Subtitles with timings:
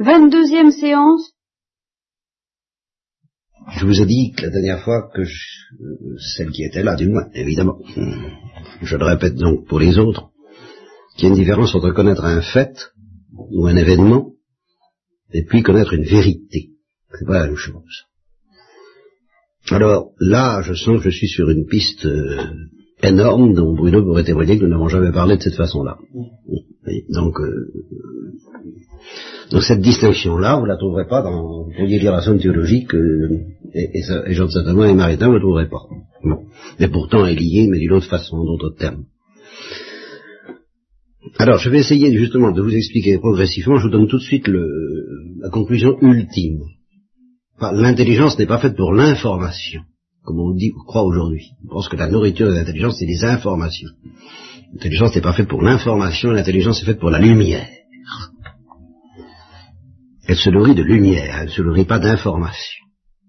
[0.00, 1.32] 22e séance.
[3.76, 5.38] Je vous ai dit que la dernière fois que je,
[6.36, 7.78] celle qui était là, du moins, évidemment,
[8.82, 10.30] je le répète donc pour les autres,
[11.16, 12.92] qu'il y a une différence entre connaître un fait
[13.32, 14.32] ou un événement
[15.32, 16.70] et puis connaître une vérité.
[17.16, 18.04] C'est pas la même chose.
[19.70, 22.52] Alors là, je sens que je suis sur une piste euh,
[23.04, 25.98] énorme dont Bruno pourrait témoigner que nous n'avons jamais parlé de cette façon-là.
[27.10, 27.72] Donc, euh,
[29.50, 33.40] donc cette distinction-là, vous la trouverez pas dans, vous pourriez lire la somme théologique, euh,
[33.74, 35.82] et, et, et Jean de Saint-Amand et Maritain, vous ne trouverez pas.
[36.22, 36.44] Bon.
[36.78, 39.04] Et pourtant, elle est liée, mais d'une autre façon, d'autres termes.
[41.38, 44.46] Alors, je vais essayer justement de vous expliquer progressivement, je vous donne tout de suite
[44.46, 44.68] le,
[45.40, 46.60] la conclusion ultime.
[47.60, 49.82] L'intelligence n'est pas faite pour l'information,
[50.24, 51.50] comme on dit, on croit aujourd'hui.
[51.64, 53.90] On pense que la nourriture de l'intelligence, c'est des informations.
[54.72, 57.68] L'intelligence n'est pas faite pour l'information, l'intelligence est faite pour la lumière.
[60.26, 62.82] Elle se nourrit de lumière, elle ne se nourrit pas d'information.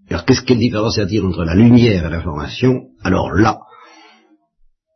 [0.09, 2.83] Alors qu'est-ce quelle différence y a-t-il entre la lumière et l'information?
[3.03, 3.59] Alors là,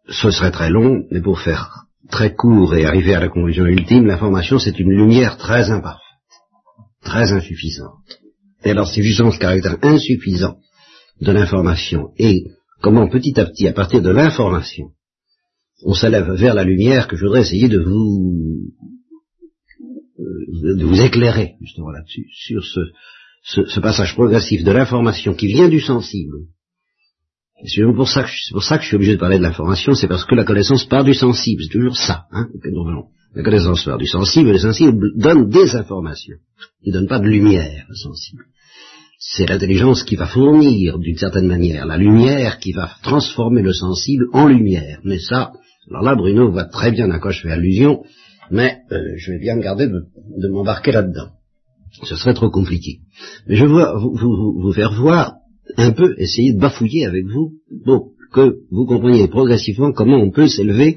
[0.08, 4.06] ce serait très long, mais pour faire très court et arriver à la conclusion ultime,
[4.06, 6.02] l'information c'est une lumière très imparfaite,
[7.04, 8.20] très insuffisante.
[8.64, 10.56] Et alors c'est justement ce caractère insuffisant
[11.22, 12.46] de l'information et
[12.82, 14.92] comment petit à petit, à partir de l'information,
[15.84, 18.72] on s'élève vers la lumière que je voudrais essayer de vous
[20.18, 22.80] de vous éclairer justement là-dessus, sur ce,
[23.44, 26.36] ce, ce, passage progressif de l'information qui vient du sensible.
[27.66, 30.08] C'est pour, ça que, pour ça que je suis obligé de parler de l'information, c'est
[30.08, 32.26] parce que la connaissance part du sensible, c'est toujours ça.
[32.32, 32.48] Hein,
[33.36, 36.38] la connaissance part du sensible, le sensible donne des informations.
[36.82, 38.46] Il ne donne pas de lumière, le sensible.
[39.22, 44.28] C'est l'intelligence qui va fournir, d'une certaine manière, la lumière qui va transformer le sensible
[44.32, 45.02] en lumière.
[45.04, 45.52] Mais ça,
[45.90, 48.02] alors là, Bruno voit très bien à quoi je fais allusion,
[48.50, 50.06] mais euh, je vais bien me garder de,
[50.38, 51.32] de m'embarquer là-dedans.
[52.04, 53.00] Ce serait trop compliqué.
[53.46, 55.34] Mais je veux vous, vous, vous, faire voir
[55.76, 60.48] un peu, essayer de bafouiller avec vous, pour que vous compreniez progressivement comment on peut
[60.48, 60.96] s'élever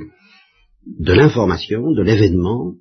[0.87, 2.75] de l'information, de l'événement,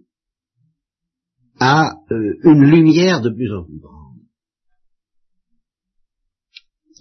[1.59, 4.00] à euh, une lumière de plus en plus grande,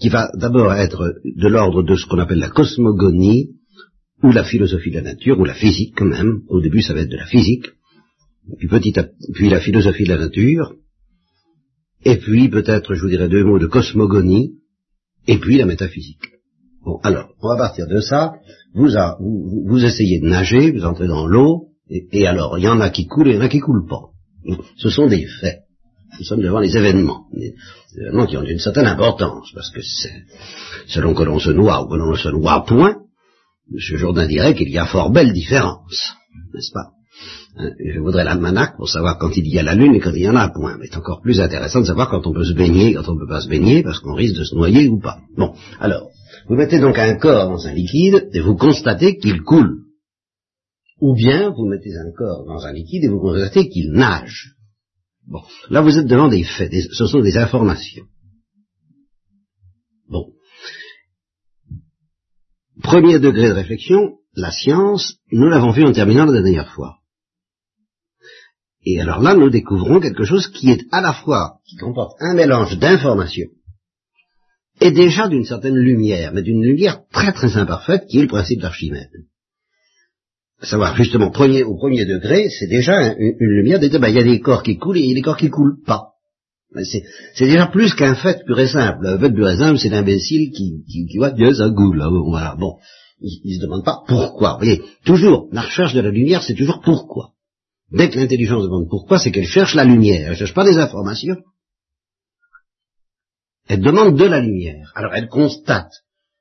[0.01, 3.51] qui va d'abord être de l'ordre de ce qu'on appelle la cosmogonie,
[4.23, 6.41] ou la philosophie de la nature, ou la physique quand même.
[6.49, 7.67] Au début, ça va être de la physique,
[8.59, 10.75] puis petit à puis la philosophie de la nature,
[12.05, 14.55] et puis peut-être, je vous dirais deux mots de cosmogonie,
[15.27, 16.25] et puis la métaphysique.
[16.83, 18.33] Bon, alors, on va partir de ça.
[18.73, 22.65] Vous, a, vous, vous, essayez de nager, vous entrez dans l'eau, et, et, alors, il
[22.65, 24.11] y en a qui coulent et il y en a qui coulent pas.
[24.77, 25.61] Ce sont des faits.
[26.21, 27.25] Nous sommes devant les événements.
[27.33, 27.55] Des
[27.99, 30.23] événements qui ont une certaine importance, parce que c'est,
[30.87, 32.97] selon que l'on se noie ou que l'on ne se noie point,
[33.73, 33.97] M.
[33.97, 36.13] Jourdain dirait qu'il y a fort belle différence,
[36.53, 36.91] n'est-ce pas?
[37.57, 40.23] Hein, Je voudrais l'almanach pour savoir quand il y a la lune et quand il
[40.23, 40.77] y en a point.
[40.79, 43.15] Mais c'est encore plus intéressant de savoir quand on peut se baigner et quand on
[43.15, 45.21] ne peut pas se baigner, parce qu'on risque de se noyer ou pas.
[45.39, 46.11] Bon, alors,
[46.49, 49.85] vous mettez donc un corps dans un liquide et vous constatez qu'il coule.
[51.01, 54.53] Ou bien vous mettez un corps dans un liquide et vous constatez qu'il nage.
[55.31, 58.05] Bon, là vous êtes devant des faits, ce sont des informations.
[60.09, 60.33] Bon,
[62.83, 66.97] Premier degré de réflexion, la science, nous l'avons vu en terminant la dernière fois.
[68.85, 72.35] Et alors là, nous découvrons quelque chose qui est à la fois, qui comporte un
[72.35, 73.51] mélange d'informations,
[74.81, 78.61] et déjà d'une certaine lumière, mais d'une lumière très très imparfaite, qui est le principe
[78.61, 79.11] d'Archimède.
[80.63, 84.41] Savoir, justement, premier, au premier degré, c'est déjà une, lumière, ben, il y a des
[84.41, 86.09] corps qui coulent et il y a des corps qui coulent pas.
[86.85, 89.07] C'est déjà plus qu'un fait pur et simple.
[89.07, 92.57] Un fait pur et simple, c'est l'imbécile qui, qui, voit Dieu, ça là, voilà.
[92.59, 92.77] Bon,
[93.21, 94.53] il, ne se demande pas pourquoi.
[94.53, 97.31] Vous voyez, toujours, la recherche de la lumière, c'est toujours pourquoi.
[97.91, 100.25] Dès que l'intelligence demande pourquoi, c'est qu'elle cherche la lumière.
[100.25, 101.39] Elle ne cherche pas des informations.
[103.67, 104.93] Elle demande de la lumière.
[104.95, 105.93] Alors elle constate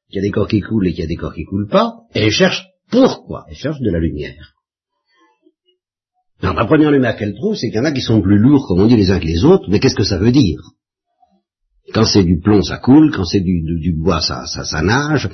[0.09, 1.69] qu'il y a des corps qui coulent et qu'il y a des corps qui coulent
[1.69, 3.45] pas, et elle cherche pourquoi.
[3.49, 4.53] Elle cherche de la lumière.
[6.41, 8.65] Alors la première lumière qu'elle trouve, c'est qu'il y en a qui sont plus lourds,
[8.67, 10.59] comme on dit, les uns que les autres, mais qu'est-ce que ça veut dire?
[11.93, 15.29] Quand c'est du plomb, ça coule, quand c'est du, bois, ça, ça, ça, nage,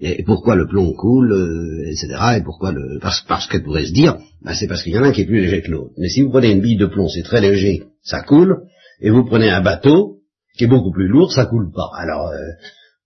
[0.00, 2.98] et pourquoi le plomb coule, euh, etc., et pourquoi le...
[3.00, 5.22] Parce, parce qu'elle pourrait se dire, bah, c'est parce qu'il y en a un qui
[5.22, 5.92] est plus léger que l'autre.
[5.98, 8.62] Mais si vous prenez une bille de plomb, c'est très léger, ça coule,
[9.00, 10.18] et vous prenez un bateau,
[10.56, 11.90] qui est beaucoup plus lourd, ça coule pas.
[11.96, 12.38] Alors, euh,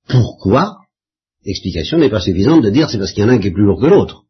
[0.08, 0.81] pourquoi
[1.44, 3.52] L'explication n'est pas suffisante de dire c'est parce qu'il y en a un qui est
[3.52, 4.22] plus lourd que l'autre.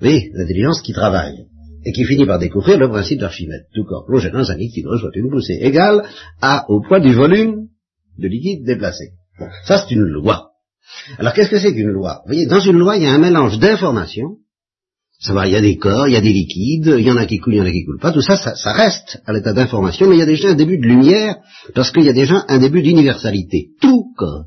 [0.00, 1.46] Oui, l'intelligence qui travaille
[1.84, 3.64] et qui finit par découvrir le principe d'Archimède.
[3.74, 6.04] Tout corps plongé dans un liquide reçoit une poussée égale
[6.40, 7.68] à, au poids du volume
[8.18, 9.10] de liquide déplacé.
[9.64, 10.50] Ça c'est une loi.
[11.18, 12.20] Alors qu'est-ce que c'est qu'une loi?
[12.24, 14.36] Vous voyez, dans une loi, il y a un mélange d'informations
[15.22, 17.26] Savoir, il y a des corps, il y a des liquides, il y en a
[17.26, 19.32] qui coulent, il y en a qui coulent pas, tout ça, ça, ça reste à
[19.32, 21.36] l'état d'information, mais il y a déjà un début de lumière,
[21.76, 23.68] parce qu'il y a déjà un début d'universalité.
[23.80, 24.46] Tout corps.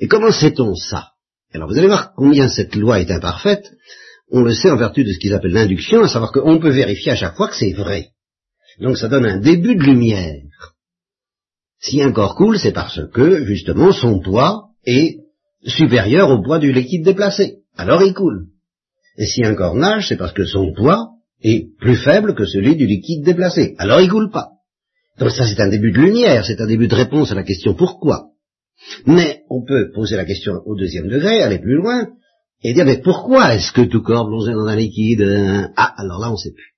[0.00, 1.10] Et comment sait-on ça?
[1.52, 3.70] Alors vous allez voir combien cette loi est imparfaite.
[4.30, 7.12] On le sait en vertu de ce qu'ils appellent l'induction, à savoir qu'on peut vérifier
[7.12, 8.08] à chaque fois que c'est vrai.
[8.80, 10.42] Donc ça donne un début de lumière.
[11.80, 15.18] Si un corps coule, c'est parce que, justement, son poids est
[15.66, 17.58] supérieur au poids du liquide déplacé.
[17.76, 18.46] Alors il coule.
[19.18, 21.08] Et si un corps nage, c'est parce que son poids
[21.42, 23.74] est plus faible que celui du liquide déplacé.
[23.78, 24.48] Alors il coule pas.
[25.18, 27.74] Donc ça c'est un début de lumière, c'est un début de réponse à la question
[27.74, 28.29] pourquoi.
[29.06, 32.08] Mais on peut poser la question au deuxième degré, aller plus loin,
[32.62, 36.20] et dire mais pourquoi est-ce que tout corps plongé dans un liquide euh, Ah, alors
[36.20, 36.74] là on sait plus.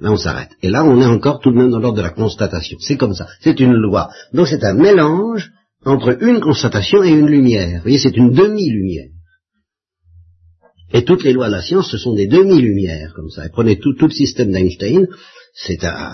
[0.00, 0.50] Là on s'arrête.
[0.62, 2.78] Et là on est encore tout de même dans l'ordre de la constatation.
[2.80, 3.26] C'est comme ça.
[3.40, 4.10] C'est une loi.
[4.32, 5.52] Donc c'est un mélange
[5.84, 7.76] entre une constatation et une lumière.
[7.76, 9.08] Vous voyez, c'est une demi-lumière.
[10.94, 13.46] Et toutes les lois de la science, ce sont des demi-lumières, comme ça.
[13.46, 15.08] Et prenez tout, tout le système d'Einstein,
[15.54, 16.12] c'est à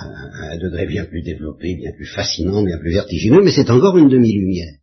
[0.53, 4.09] un degré bien plus développé, bien plus fascinant, bien plus vertigineux, mais c'est encore une
[4.09, 4.75] demi-lumière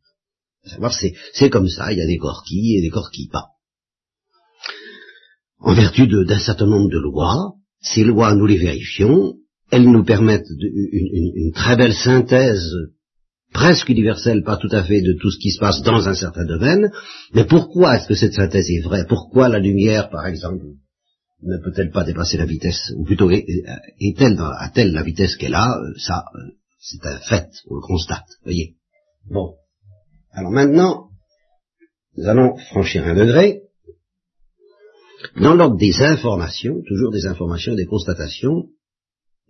[1.33, 3.45] c'est comme ça, il y a des corps qui et des corps qui pas.
[5.59, 9.35] En vertu d'un certain nombre de lois, ces lois, nous les vérifions,
[9.71, 12.71] elles nous permettent une, très belle synthèse
[13.53, 16.45] presque universelle, pas tout à fait de tout ce qui se passe dans un certain
[16.45, 16.91] domaine,
[17.33, 19.05] mais pourquoi est-ce que cette synthèse est vraie?
[19.07, 20.65] Pourquoi la lumière, par exemple,
[21.41, 25.77] ne peut-elle pas dépasser la vitesse Ou plutôt, est-elle a-t-elle la vitesse qu'elle a?
[25.97, 28.75] Ça, euh, c'est un fait, on le constate, voyez.
[29.29, 29.53] Bon.
[30.35, 31.07] Alors maintenant,
[32.17, 33.61] nous allons franchir un degré.
[35.39, 38.69] Dans l'ordre des informations, toujours des informations des constatations,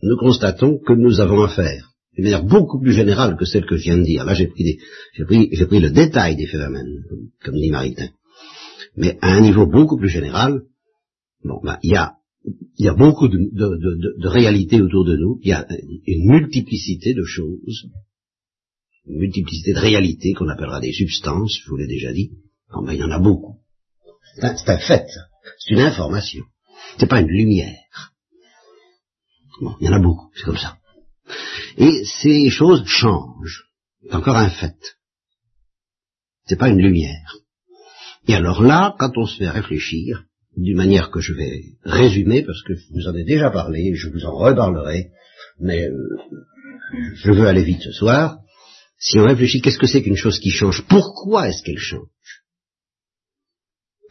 [0.04, 3.84] nous constatons que nous avons affaire, d'une manière beaucoup plus générale que celle que je
[3.84, 4.26] viens de dire.
[4.26, 4.80] Là, j'ai pris,
[5.18, 7.04] le détail des phénomènes,
[7.44, 8.10] comme dit Maritain.
[8.96, 10.62] Mais à un niveau beaucoup plus général,
[11.44, 12.14] bon, ben, il y a
[12.78, 15.66] y a beaucoup de, réalités autour de nous, il y a
[16.06, 17.90] une multiplicité de choses
[19.08, 22.32] une multiplicité de réalités qu'on appellera des substances, je vous l'ai déjà dit.
[22.72, 23.60] Non, ben, il y en a beaucoup.
[24.36, 25.08] C'est un, fait,
[25.60, 26.44] c'est une information.
[26.98, 28.12] C'est pas une lumière.
[29.62, 30.78] Bon, il y en a beaucoup, c'est comme ça.
[31.78, 33.66] Et ces choses changent.
[34.04, 34.78] C'est encore un fait.
[36.46, 37.38] C'est pas une lumière.
[38.28, 40.26] Et alors là, quand on se fait réfléchir,
[40.58, 44.10] d'une manière que je vais résumer, parce que je vous en ai déjà parlé, je
[44.10, 45.12] vous en reparlerai,
[45.60, 46.18] mais euh,
[47.16, 48.40] je veux aller vite ce soir,
[48.98, 50.86] si on réfléchit, qu'est-ce que c'est qu'une chose qui change?
[50.88, 52.10] Pourquoi est-ce qu'elle change?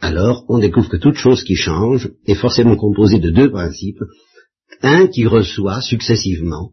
[0.01, 4.03] Alors, on découvre que toute chose qui change est forcément composée de deux principes.
[4.83, 6.73] Un qui reçoit successivement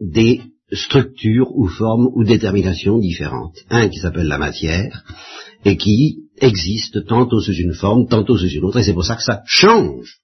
[0.00, 0.40] des
[0.72, 3.58] structures ou formes ou déterminations différentes.
[3.70, 5.04] Un qui s'appelle la matière
[5.64, 9.16] et qui existe tantôt sous une forme, tantôt sous une autre, et c'est pour ça
[9.16, 10.18] que ça change.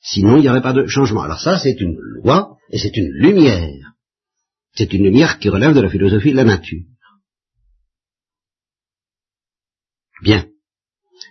[0.00, 1.22] Sinon, il n'y aurait pas de changement.
[1.22, 3.94] Alors ça, c'est une loi et c'est une lumière.
[4.78, 6.84] C'est une lumière qui relève de la philosophie de la nature.
[10.22, 10.48] Bien.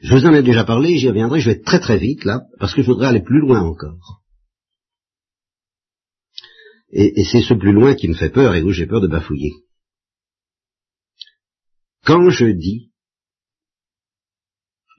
[0.02, 2.74] Je vous en ai déjà parlé, j'y reviendrai, je vais très très vite là, parce
[2.74, 4.22] que je voudrais aller plus loin encore.
[6.90, 9.54] Et, c'est ce plus loin qui me fait peur et où j'ai peur de bafouiller.
[12.04, 12.92] Quand je dis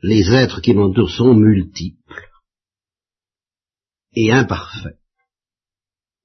[0.02, 2.30] les êtres qui m'entourent sont multiples
[4.12, 4.98] et imparfaits,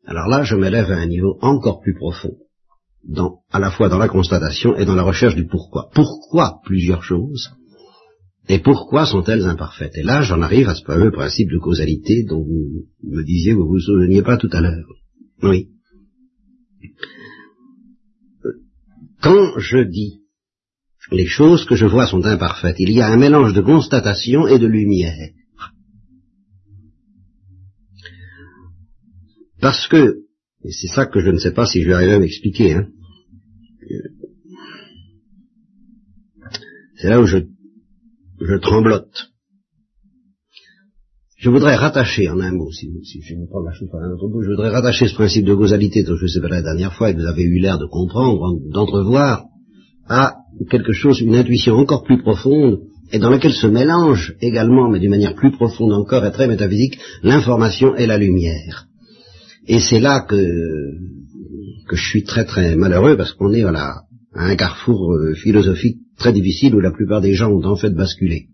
[0.06, 2.36] alors là, je m'élève à un niveau encore plus profond,
[3.52, 5.90] à la fois dans la constatation et dans la recherche du pourquoi.
[5.94, 7.52] Pourquoi plusieurs choses
[8.50, 9.96] et pourquoi sont-elles imparfaites?
[9.96, 13.68] Et là, j'en arrive à ce fameux principe de causalité dont vous me disiez, vous
[13.68, 14.86] vous souveniez pas tout à l'heure.
[15.42, 15.70] Oui.
[19.22, 20.20] Quand je dis
[21.12, 24.60] les choses que je vois sont imparfaites, il y a un mélange de constatation et
[24.60, 25.30] de lumière.
[29.64, 30.26] Parce que,
[30.66, 32.88] et c'est ça que je ne sais pas si je vais arriver à m'expliquer, hein,
[36.98, 37.38] c'est là où je,
[38.42, 39.30] je tremblote.
[41.38, 42.90] Je voudrais rattacher, en un mot, si,
[43.22, 45.56] je ne prends la chose par un autre bout, je voudrais rattacher ce principe de
[45.56, 47.80] causalité dont je vous ai parlé la dernière fois et que vous avez eu l'air
[47.80, 49.46] de comprendre, d'entrevoir,
[50.10, 50.36] à
[50.70, 52.82] quelque chose, une intuition encore plus profonde,
[53.14, 57.00] et dans laquelle se mélange également, mais d'une manière plus profonde encore et très métaphysique,
[57.24, 58.90] l'information et la lumière.
[59.66, 60.36] Et c'est là que,
[61.88, 64.02] que je suis très très malheureux parce qu'on est voilà,
[64.34, 67.92] à un carrefour euh, philosophique très difficile où la plupart des gens ont en fait
[67.92, 68.50] basculé.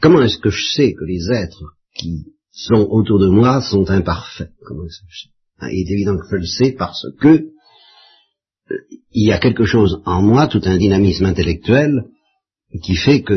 [0.00, 4.52] Comment est-ce que je sais que les êtres qui sont autour de moi sont imparfaits?
[4.64, 5.34] Comment est-ce que je sais?
[5.58, 7.50] Ah, Il est évident que je le sais parce que
[9.12, 12.04] il y a quelque chose en moi, tout un dynamisme intellectuel,
[12.80, 13.34] qui fait que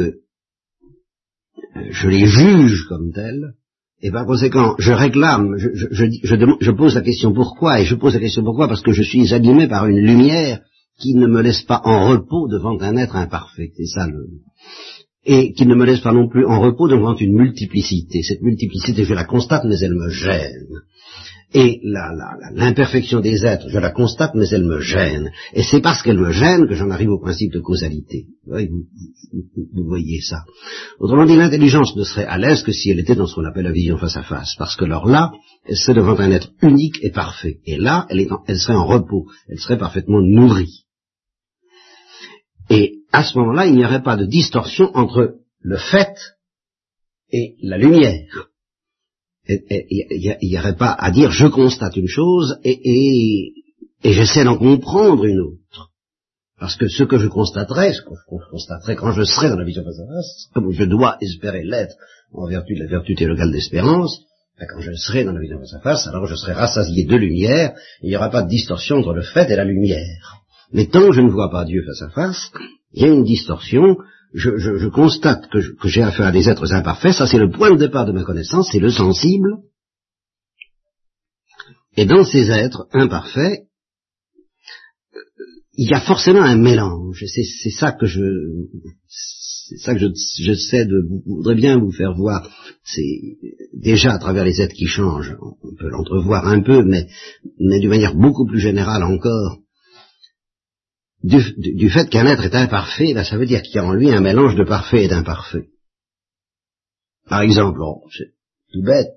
[1.75, 3.53] euh, je les juge comme tels,
[4.01, 8.43] et par conséquent, je réclame, je, pose la question pourquoi, et je pose la question
[8.43, 10.61] pourquoi parce que je suis animé par une lumière
[10.99, 13.71] qui ne me laisse pas en repos devant un être imparfait.
[13.75, 14.25] C'est ça le,
[15.25, 18.23] et qui ne me laisse pas non plus en repos devant une multiplicité.
[18.23, 20.81] Cette multiplicité, je la constate, mais elle me gêne.
[21.51, 25.31] Et l'imperfection des êtres, je la constate, mais elle me gêne.
[25.53, 28.27] Et c'est parce qu'elle me gêne que j'en arrive au principe de causalité.
[28.45, 30.43] Vous, voyez ça.
[30.99, 33.63] Autrement dit, l'intelligence ne serait à l'aise que si elle était dans ce qu'on appelle
[33.63, 34.53] la vision face à face.
[34.59, 35.31] Parce que alors là,
[35.65, 37.57] elle serait devant un être unique et parfait.
[37.65, 39.25] Et là, elle, elle serait en repos.
[39.47, 40.85] Elle serait parfaitement nourrie.
[42.69, 46.13] Et à ce moment-là, il n'y aurait pas de distorsion entre le fait
[47.31, 48.48] et la lumière.
[49.49, 53.53] Il n'y aurait pas à dire je constate une chose et, et,
[54.03, 55.89] et j'essaie d'en comprendre une autre.
[56.59, 59.63] Parce que ce que je constaterai, ce que je constaterai quand je serai dans la
[59.63, 61.95] vision face à face, comme je dois espérer l'être
[62.33, 64.21] en vertu de la vertu théologale d'espérance,
[64.59, 67.15] ben, quand je serai dans la vision face à face, alors je serai rassasié de
[67.15, 70.35] lumière, il n'y aura pas de distorsion entre le fait et la lumière.
[70.73, 72.51] Mais tant que je ne vois pas Dieu face à face,
[72.93, 73.95] il y a une distorsion,
[74.33, 77.77] je, je, constate que, j'ai affaire à des êtres imparfaits, ça c'est le point de
[77.77, 79.57] départ de ma connaissance, c'est le sensible.
[81.97, 83.63] Et dans ces êtres imparfaits,
[85.73, 87.23] il y a forcément un mélange.
[87.25, 88.21] C'est ça que je,
[89.07, 92.49] c'est ça que je, sais de, voudrais bien vous faire voir.
[92.83, 93.37] C'est
[93.73, 97.07] déjà à travers les êtres qui changent, on peut l'entrevoir un peu, mais
[97.59, 99.59] d'une manière beaucoup plus générale encore
[101.23, 104.11] du, fait qu'un être est imparfait, ben, ça veut dire qu'il y a en lui
[104.11, 105.69] un mélange de parfait et d'imparfait.
[107.27, 107.79] Par exemple,
[108.17, 108.33] c'est
[108.71, 109.11] tout bête,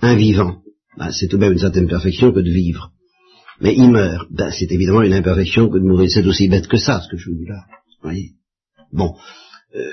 [0.00, 0.62] un vivant,
[0.96, 2.92] ben, c'est tout de même une certaine perfection que de vivre.
[3.60, 6.08] Mais il meurt, ben, c'est évidemment une imperfection que de mourir.
[6.10, 7.64] C'est aussi bête que ça, ce que je vous dis là.
[8.02, 8.34] Voyez?
[8.92, 9.16] Bon.
[9.74, 9.92] Euh,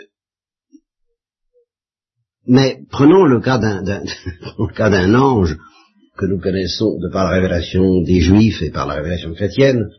[2.48, 5.58] mais prenons le cas d'un ange
[6.17, 9.89] que nous connaissons de par la révélation des Juifs et par la révélation chrétienne,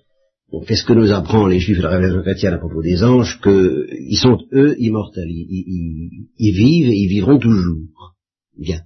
[0.67, 4.19] qu'est-ce que nous apprend les Juifs de la révélation chrétienne à propos des anges Qu'ils
[4.19, 5.29] sont, eux, immortels.
[5.29, 8.15] Ils, vivent et ils vivront toujours.
[8.57, 8.83] Bien.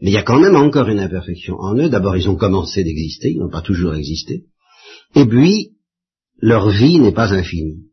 [0.00, 1.88] Mais il y a quand même encore une imperfection en eux.
[1.88, 4.44] D'abord, ils ont commencé d'exister, ils n'ont pas toujours existé.
[5.14, 5.76] Et puis,
[6.38, 7.84] leur vie n'est pas infinie.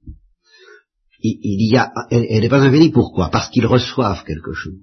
[1.24, 3.30] Il, y a, elle n'est pas infinie pourquoi?
[3.30, 4.80] Parce qu'ils reçoivent quelque chose.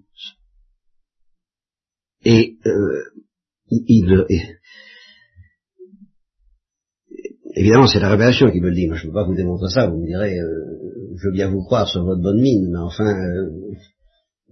[2.24, 3.02] Et euh,
[3.70, 4.26] ils,
[7.58, 8.86] Évidemment, c'est la révélation qui me le dit.
[8.86, 9.88] Moi, je ne peux pas vous démontrer ça.
[9.88, 10.46] Vous me direz, euh,
[11.16, 13.04] je veux bien vous croire sur votre bonne mine, mais enfin...
[13.04, 13.50] Euh,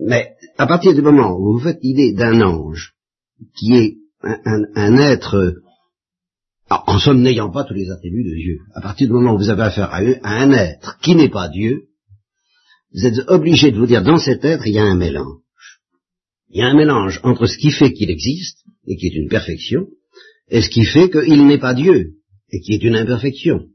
[0.01, 2.95] mais à partir du moment où vous faites l'idée d'un ange,
[3.57, 5.55] qui est un, être,
[6.69, 9.51] en somme n'ayant pas tous les attributs de Dieu, à partir du moment où vous
[9.51, 11.85] avez affaire à, à un être qui n'est pas Dieu,
[12.93, 15.39] vous êtes obligé de vous dire, dans cet être, il y a un mélange.
[16.49, 19.29] Il y a un mélange entre ce qui fait qu'il existe, et qui est une
[19.29, 19.87] perfection,
[20.49, 22.17] et ce qui fait qu'il n'est pas Dieu,
[22.51, 23.69] et qui est une imperfection.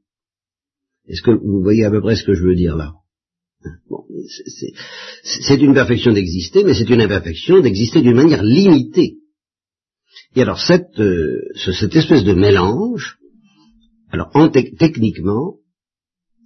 [1.07, 2.93] Est-ce que vous voyez à peu près ce que je veux dire là?
[3.89, 4.05] Bon,
[5.23, 9.17] C'est une perfection d'exister, mais c'est une imperfection d'exister d'une manière limitée.
[10.35, 13.17] Et alors cette, euh, cette espèce de mélange,
[14.09, 15.57] alors en techniquement,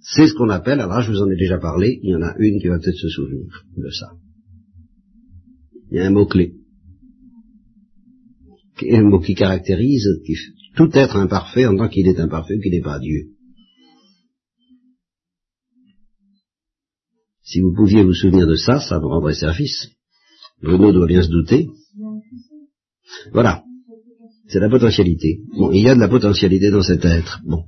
[0.00, 2.34] c'est ce qu'on appelle, alors je vous en ai déjà parlé, il y en a
[2.38, 4.10] une qui va peut-être se souvenir de ça.
[5.90, 6.54] Il y a un mot-clé.
[8.90, 10.34] Un mot qui caractérise, qui,
[10.76, 13.30] tout être imparfait en tant qu'il est imparfait, qu'il n'est pas Dieu.
[17.42, 19.88] Si vous pouviez vous souvenir de ça, ça vous rendrait service.
[20.62, 21.68] Bruno doit bien se douter.
[23.32, 23.62] Voilà.
[24.48, 25.40] C'est la potentialité.
[25.56, 27.40] Bon, il y a de la potentialité dans cet être.
[27.44, 27.64] Bon.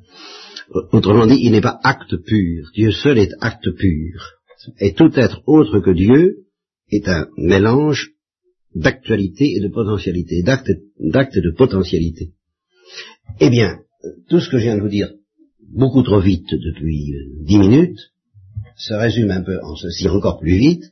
[0.92, 2.70] Autrement dit, il n'est pas acte pur.
[2.74, 4.32] Dieu seul est acte pur.
[4.80, 6.46] Et tout être autre que Dieu
[6.90, 8.10] est un mélange
[8.74, 12.32] d'actualité et de potentialité, d'acte et de potentialité.
[13.40, 13.78] Eh bien,
[14.28, 15.11] tout ce que je viens de vous dire
[15.75, 17.99] beaucoup trop vite depuis euh, dix minutes
[18.76, 20.85] se résume un peu en ceci encore plus vite,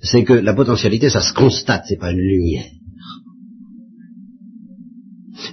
[0.00, 2.70] c'est que la potentialité, ça se constate, c'est pas une lumière.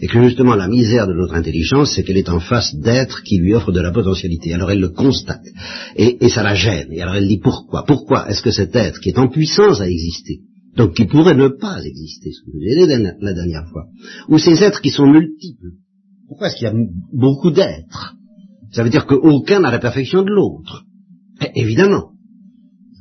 [0.01, 3.37] Et que justement la misère de notre intelligence, c'est qu'elle est en face d'êtres qui
[3.37, 4.53] lui offrent de la potentialité.
[4.53, 5.45] Alors elle le constate.
[5.95, 6.91] Et, ça la gêne.
[6.91, 7.85] Et alors elle dit pourquoi?
[7.85, 10.41] Pourquoi est-ce que cet être qui est en puissance à exister,
[10.75, 13.85] donc qui pourrait ne pas exister, ce que vous ai dit la dernière fois,
[14.27, 15.71] ou ces êtres qui sont multiples,
[16.27, 16.73] pourquoi est-ce qu'il y a
[17.13, 18.15] beaucoup d'êtres?
[18.71, 20.83] Ça veut dire qu'aucun n'a la perfection de l'autre.
[21.41, 22.11] Eh, évidemment.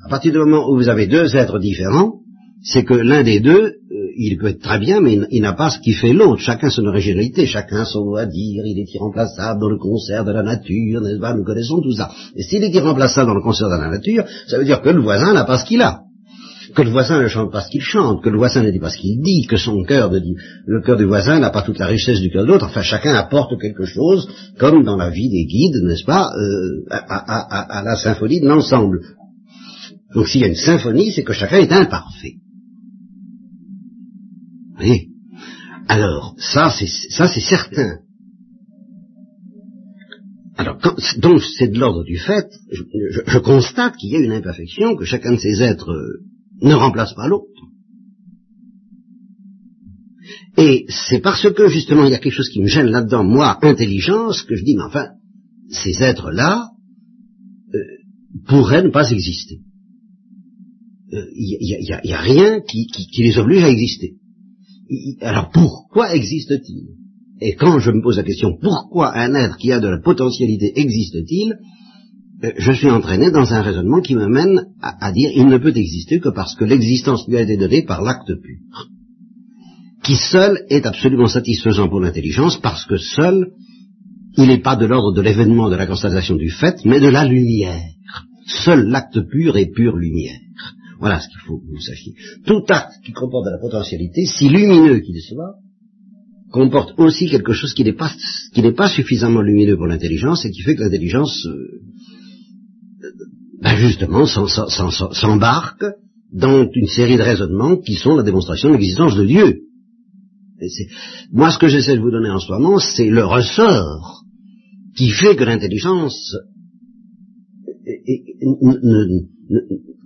[0.07, 2.21] À partir du moment où vous avez deux êtres différents,
[2.63, 5.71] c'est que l'un des deux, euh, il peut être très bien, mais il, n'a pas
[5.71, 6.41] ce qui fait l'autre.
[6.41, 10.33] Chacun son originalité, chacun son mot à dire, il est irremplaçable dans le concert de
[10.33, 11.35] la nature, n'est-ce pas?
[11.35, 12.11] Nous connaissons tout ça.
[12.37, 15.01] Et s'il est irremplaçable dans le concert de la nature, ça veut dire que le
[15.01, 16.05] voisin n'a pas ce qu'il a
[16.75, 18.91] que le voisin ne chante pas ce qu'il chante, que le voisin ne dit pas
[18.91, 22.21] ce qu'il dit, que son cœur le cœur du voisin n'a pas toute la richesse
[22.21, 22.67] du cœur de l'autre.
[22.67, 24.29] Enfin, chacun apporte quelque chose,
[24.59, 29.01] comme dans la vie des guides, n'est-ce pas, euh, à, la symphonie de l'ensemble.
[30.15, 32.35] Donc, s'il y a une symphonie, c'est que chacun est imparfait.
[34.77, 35.09] Voyez
[35.89, 37.99] Alors, ça, c'est ça, c'est certain.
[40.57, 40.79] Alors,
[41.19, 45.33] donc c'est de l'ordre du fait, je, constate qu'il y a une imperfection, que chacun
[45.33, 46.21] de ces êtres euh,
[46.65, 47.47] ne remplace pas l'autre.
[50.57, 53.59] Et c'est parce que justement il y a quelque chose qui me gêne là-dedans, moi,
[53.63, 55.09] intelligence, que je dis, mais enfin,
[55.71, 56.71] ces êtres-là
[57.75, 57.79] euh,
[58.47, 59.61] pourraient ne pas exister.
[61.13, 64.15] Euh, il n'y a, rien qui, les oblige à exister.
[65.21, 66.89] alors pourquoi existe-t-il
[67.41, 70.73] Et quand je me pose la question, pourquoi un être qui a de la potentialité
[70.77, 71.53] existe-t-il?
[71.53, 71.74] euh,
[72.43, 76.21] je suis entraîné dans un raisonnement qui me mène à, dire il ne peut exister
[76.21, 78.89] que parce que l'existence lui a été donnée par l'acte pur,
[80.03, 83.53] qui seul est absolument satisfaisant pour l'intelligence parce que seul
[84.37, 87.25] il n'est pas de l'ordre de l'événement de la constatation du fait, mais de la
[87.25, 87.81] lumière.
[88.47, 90.39] Seul l'acte pur est pure lumière.
[90.99, 92.15] Voilà ce qu'il faut que vous sachiez.
[92.45, 95.55] Tout acte qui comporte de la potentialité, si lumineux qu'il soit,
[96.51, 98.13] comporte aussi quelque chose qui n'est pas,
[98.55, 101.81] qui n'est pas suffisamment lumineux pour l'intelligence et qui fait que l'intelligence euh,
[103.65, 105.85] ben justement s'embarque
[106.31, 109.63] dans une série de raisonnements qui sont la démonstration de l'existence de Dieu.
[111.33, 114.23] moi, ce que j'essaie de vous donner en ce moment, c'est le ressort
[114.97, 116.37] qui fait que l'intelligence,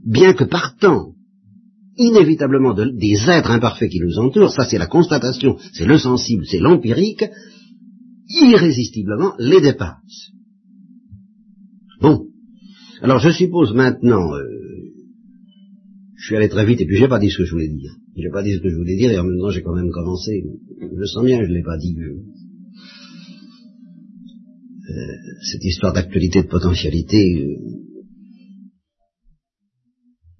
[0.06, 1.14] bien que partant
[1.96, 6.60] inévitablement des êtres imparfaits qui nous entourent, ça c'est la constatation, c'est le sensible, c'est
[6.60, 7.24] l'empirique,
[8.28, 10.30] irrésistiblement les dépasse.
[12.00, 12.27] Bon,
[13.02, 14.42] alors je suppose maintenant, euh,
[16.16, 17.92] je suis allé très vite et puis j'ai pas dit ce que je voulais dire.
[18.16, 19.90] J'ai pas dit ce que je voulais dire et en même temps j'ai quand même
[19.90, 20.44] commencé.
[20.80, 21.96] Je sens bien, je l'ai pas dit.
[21.98, 22.16] Euh,
[25.52, 27.56] cette histoire d'actualité de potentialité, euh,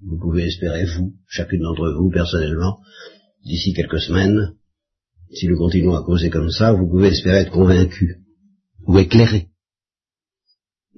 [0.03, 2.79] vous pouvez espérer vous, chacune d'entre vous personnellement,
[3.45, 4.55] d'ici quelques semaines,
[5.31, 8.25] si nous continuons à causer comme ça, vous pouvez espérer être convaincu
[8.87, 9.49] ou éclairé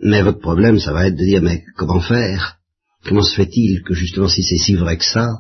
[0.02, 2.56] mais votre problème, ça va être de dire, mais comment faire?
[3.06, 5.38] Comment se fait-il que justement, si c'est si vrai que ça,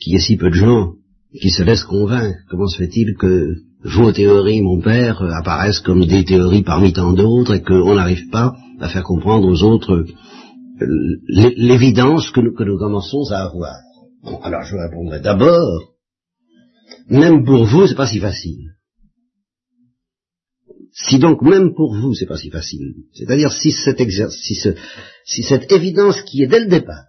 [0.00, 0.92] qu'il y ait si peu de gens
[1.40, 6.24] qui se laissent convaincre, comment se fait-il que vos théories, mon père, apparaissent comme des
[6.24, 10.04] théories parmi tant d'autres et qu'on n'arrive pas à faire comprendre aux autres
[10.82, 13.76] euh, l'évidence que nous, que nous commençons à avoir?
[14.42, 15.94] Alors je répondrai d'abord,
[17.08, 18.69] même pour vous, c'est pas si facile.
[20.92, 26.42] Si donc même pour vous c'est pas si facile, c'est-à-dire si, si, cette évidence qui
[26.42, 27.04] est dès le départ,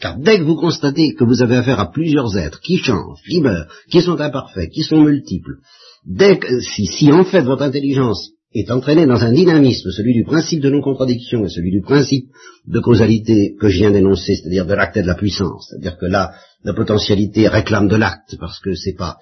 [0.00, 3.40] car dès que vous constatez que vous avez affaire à plusieurs êtres qui changent, qui
[3.40, 5.56] meurent, qui sont imparfaits, qui sont multiples,
[6.04, 10.24] dès que, si, si en fait votre intelligence est entraînée dans un dynamisme, celui du
[10.24, 12.26] principe de non-contradiction et celui du principe
[12.66, 16.06] de causalité que je viens d'énoncer, c'est-à-dire de l'acte et de la puissance, c'est-à-dire que
[16.06, 19.16] là, la potentialité réclame de l'acte, parce que c'est pas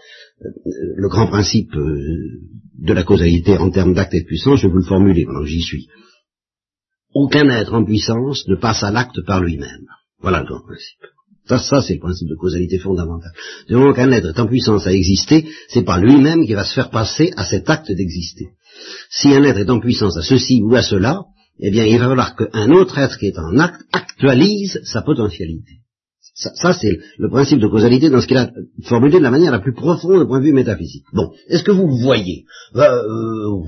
[0.96, 2.40] le grand principe euh,
[2.78, 5.42] de la causalité en termes d'acte et de puissance, je vais vous le formuler pendant
[5.42, 5.88] que j'y suis.
[7.14, 9.86] Aucun être en puissance ne passe à l'acte par lui-même.
[10.20, 10.98] Voilà le grand principe.
[11.46, 13.32] Ça, ça c'est le principe de causalité fondamentale.
[13.68, 16.74] Du moment qu'un être est en puissance à exister, c'est pas lui-même qui va se
[16.74, 18.50] faire passer à cet acte d'exister.
[19.10, 21.24] Si un être est en puissance à ceci ou à cela,
[21.58, 25.81] eh bien, il va falloir qu'un autre être qui est en acte actualise sa potentialité.
[26.34, 28.50] Ça, c'est le principe de causalité dans ce qu'il a
[28.84, 31.04] formulé de la manière la plus profonde au point de vue métaphysique.
[31.12, 32.46] Bon, est-ce que vous voyez?
[32.74, 33.62] Bah, euh,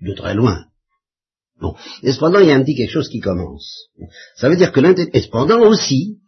[0.00, 0.64] De très loin.
[1.60, 3.88] Bon, et cependant, il y a un petit quelque chose qui commence.
[4.36, 6.18] Ça veut dire que l'intelligence, cependant aussi,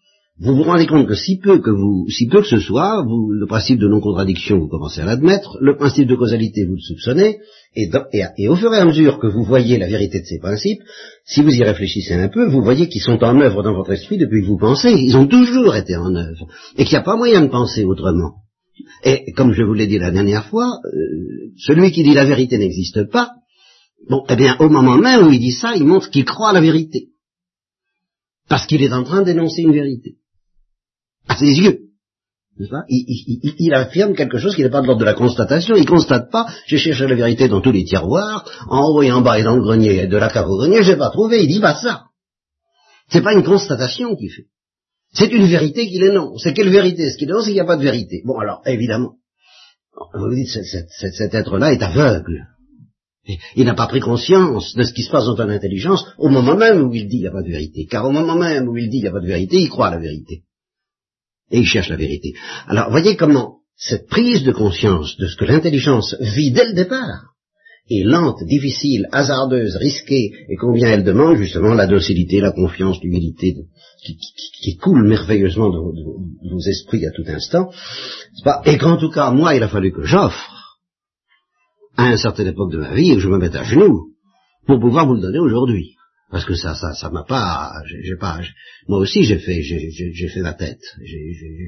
[0.40, 3.32] vous vous rendez compte que si peu que vous, si peu que ce soit, vous,
[3.32, 7.38] le principe de non-contradiction, vous commencez à l'admettre, le principe de causalité, vous le soupçonnez,
[7.74, 10.80] et, au fur et à mesure que vous voyez la vérité de ces principes,
[11.24, 14.16] si vous y réfléchissez un peu, vous voyez qu'ils sont en œuvre dans votre esprit
[14.16, 16.46] depuis que vous pensez, ils ont toujours été en œuvre,
[16.76, 18.34] et qu'il n'y a pas moyen de penser autrement.
[19.04, 22.58] Et comme je vous l'ai dit la dernière fois, euh, celui qui dit la vérité
[22.58, 23.32] n'existe pas,
[24.08, 26.52] bon, eh bien, au moment même où il dit ça, il montre qu'il croit à
[26.52, 27.08] la vérité.
[28.48, 30.14] Parce qu'il est en train d'énoncer une vérité
[31.28, 31.80] à ses yeux.
[32.88, 36.46] Il, affirme quelque chose qui n'est pas de l'ordre de la constatation, il constate pas,
[36.66, 39.54] j'ai cherché la vérité dans tous les tiroirs, en haut et en bas et dans
[39.54, 42.06] le grenier, de la cave au grenier, j'ai pas trouvé, il dit pas ça.
[43.10, 44.46] C'est pas une constatation qu'il fait.
[45.12, 46.42] C'est une vérité qu'il énonce.
[46.42, 47.10] C'est quelle vérité?
[47.10, 48.22] Ce qu'il énonce Il n'y a pas de vérité.
[48.26, 49.14] Bon, alors, évidemment,
[50.14, 52.46] vous dites, cet être-là est aveugle.
[53.56, 56.56] Il n'a pas pris conscience de ce qui se passe dans ton intelligence au moment
[56.56, 57.86] même où il dit il n'y a pas de vérité.
[57.86, 59.88] Car au moment même où il dit il n'y a pas de vérité, il croit
[59.88, 60.44] à la vérité.
[61.50, 62.34] Et il cherche la vérité.
[62.66, 67.28] Alors, voyez comment cette prise de conscience de ce que l'intelligence vit dès le départ
[67.90, 73.54] est lente, difficile, hasardeuse, risquée, et combien elle demande justement la docilité, la confiance, l'humilité,
[74.62, 75.78] qui, coule merveilleusement de,
[76.50, 77.70] vos esprits à tout instant,
[78.66, 80.76] et qu'en tout cas, moi, il a fallu que j'offre
[81.96, 84.12] à une certaine époque de ma vie et que je me mette à genoux
[84.66, 85.97] pour pouvoir vous le donner aujourd'hui.
[86.30, 88.38] Parce que ça, ça, ça m'a pas, j'ai pas,
[88.86, 90.82] moi aussi j'ai fait, j'ai fait ma tête,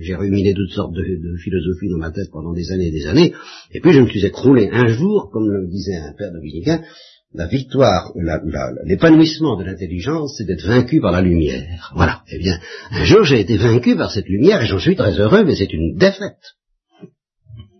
[0.02, 3.06] j'ai ruminé toutes sortes de, de, philosophies dans ma tête pendant des années et des
[3.06, 3.32] années,
[3.72, 6.82] et puis je me suis écroulé un jour, comme le disait un père dominicain,
[7.32, 8.12] la victoire,
[8.84, 11.92] l'épanouissement de l'intelligence, c'est d'être vaincu par la lumière.
[11.94, 12.22] Voilà.
[12.28, 12.58] Eh bien,
[12.90, 15.72] un jour j'ai été vaincu par cette lumière et j'en suis très heureux, mais c'est
[15.72, 16.56] une défaite.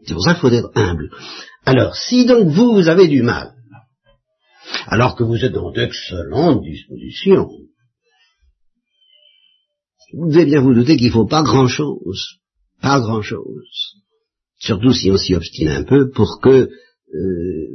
[0.06, 1.10] C'est pour ça qu'il faut être humble.
[1.66, 3.52] Alors, si donc vous, vous avez du mal,
[4.86, 7.48] alors que vous êtes dans d'excellentes dispositions,
[10.12, 12.40] vous devez bien vous douter qu'il ne faut pas grand-chose,
[12.82, 13.96] pas grand-chose,
[14.58, 16.68] surtout si on s'y obstine un peu, pour que
[17.14, 17.66] euh,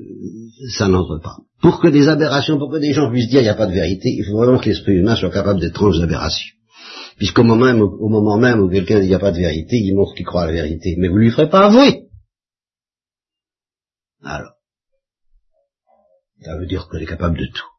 [0.78, 1.38] ça n'entre pas.
[1.62, 3.74] Pour que des aberrations, pour que des gens puissent dire il n'y a pas de
[3.74, 6.56] vérité, il faut vraiment que l'esprit humain soit capable d'étranges aberrations.
[7.18, 10.26] Puisqu'au moment même, où quelqu'un dit il n'y a pas de vérité, il montre qu'il
[10.26, 10.96] croit à la vérité.
[10.98, 12.04] Mais vous lui ferez pas avouer.
[14.22, 14.56] Alors,
[16.42, 17.76] ça veut dire qu'elle est capable de tout.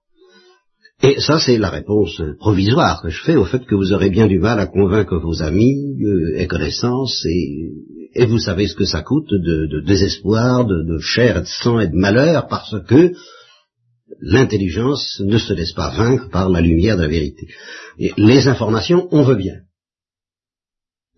[1.03, 4.27] Et ça, c'est la réponse provisoire que je fais au fait que vous aurez bien
[4.27, 9.03] du mal à convaincre vos amis euh, et connaissances, et, vous savez ce que ça
[9.03, 13.13] coûte de, désespoir, de, de, chair, de sang et de malheur, parce que
[14.21, 17.47] l'intelligence ne se laisse pas vaincre par la lumière de la vérité.
[17.99, 19.57] Et les informations, on veut bien.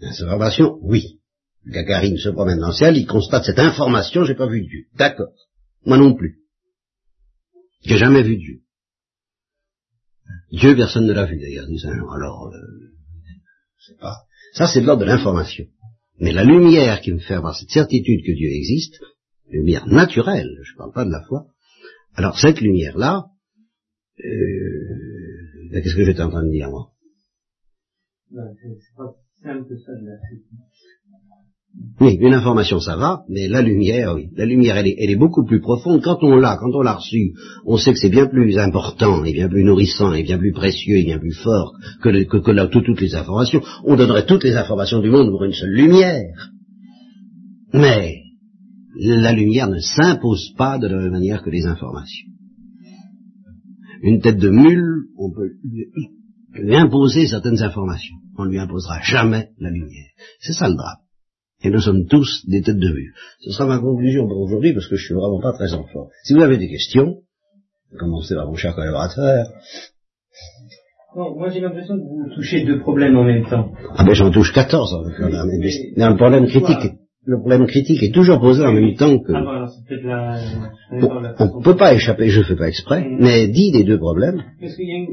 [0.00, 1.20] Les informations, oui.
[1.66, 4.86] Gagarine se promène dans le ciel, il constate cette information, j'ai pas vu Dieu.
[4.96, 5.32] D'accord.
[5.84, 6.38] Moi non plus.
[7.82, 8.60] J'ai jamais vu Dieu.
[10.52, 11.66] Dieu, personne ne l'a vu d'ailleurs,
[12.12, 14.24] Alors, euh, pas.
[14.54, 15.66] Ça, c'est de l'ordre de l'information.
[16.20, 19.00] Mais la lumière qui me fait avoir cette certitude que Dieu existe,
[19.48, 21.46] lumière naturelle, je ne parle pas de la foi.
[22.14, 23.26] Alors cette lumière-là,
[24.24, 26.90] euh, qu'est-ce que j'étais en train de dire moi?
[28.30, 30.16] Ben, C'est pas simple ça de la
[32.00, 35.60] oui, une information ça va, mais la lumière, oui, la lumière elle est, beaucoup plus
[35.60, 36.00] profonde.
[36.02, 37.34] Quand on l'a, quand on l'a reçue,
[37.66, 40.96] on sait que c'est bien plus important, et bien plus nourrissant, et bien plus précieux,
[40.96, 43.62] et bien plus fort que, toutes les informations.
[43.84, 46.50] On donnerait toutes les informations du monde pour une seule lumière.
[47.72, 48.22] Mais
[48.96, 52.28] la lumière ne s'impose pas de la même manière que les informations.
[54.02, 55.50] Une tête de mule, on peut
[56.54, 58.16] lui imposer certaines informations.
[58.36, 60.10] On ne lui imposera jamais la lumière.
[60.40, 61.07] C'est ça le drame.
[61.62, 63.12] Et nous sommes tous des têtes de vue.
[63.40, 66.08] Ce sera ma conclusion pour aujourd'hui parce que je suis vraiment pas très en forme.
[66.22, 67.16] Si vous avez des questions,
[67.98, 69.46] commencez par mon cher collaborateur.
[71.16, 73.72] Non, moi j'ai l'impression que vous touchez deux problèmes en même temps.
[73.96, 75.02] Ah ben j'en touche 14 en
[75.96, 76.92] Mais un problème critique.
[77.24, 79.32] Le problème critique est toujours posé en même temps que...
[79.34, 79.66] Ah,
[80.02, 80.38] la...
[81.40, 83.18] on ne peut pas échapper, je ne fais pas exprès, mm.
[83.20, 84.42] mais dit des deux problèmes.
[84.60, 85.06] Parce qu'il y a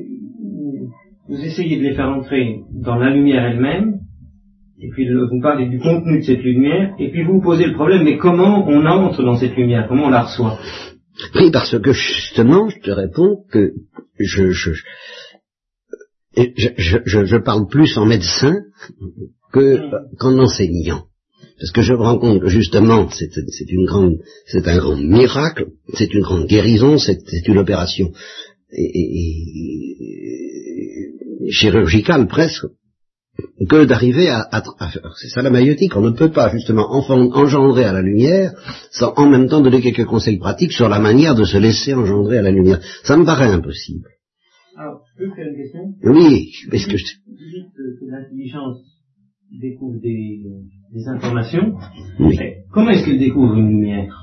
[1.28, 4.00] Vous essayez de les faire entrer dans la lumière elle-même,
[4.86, 8.04] et puis vous parlez du contenu de cette lumière, et puis vous posez le problème,
[8.04, 10.60] mais comment on entre dans cette lumière, comment on la reçoit?
[11.36, 13.72] Oui, parce que justement, je te réponds que
[14.20, 14.72] je, je,
[16.38, 18.56] je, je parle plus en médecin
[19.54, 19.80] que
[20.20, 21.06] qu'en enseignant.
[21.58, 25.68] Parce que je me rends compte que justement, c'est une grande, c'est un grand miracle,
[25.94, 28.12] c'est une grande guérison, c'est une opération
[31.50, 32.66] chirurgicale presque,
[33.70, 34.64] que d'arriver à, à,
[35.20, 38.54] c'est ça la maïotique, on ne peut pas justement engendrer à la lumière
[38.92, 42.38] sans en même temps donner quelques conseils pratiques sur la manière de se laisser engendrer
[42.38, 42.80] à la lumière.
[43.04, 44.08] Ça me paraît impossible.
[44.78, 45.82] Alors, je peux faire une question?
[46.04, 47.06] Oui, parce que je...
[47.28, 48.80] Vous dites que l'intelligence
[49.62, 50.44] découvre des,
[50.94, 51.76] des informations.
[52.20, 52.38] Oui.
[52.74, 54.14] Comment est-ce qu'elle découvre une lumière?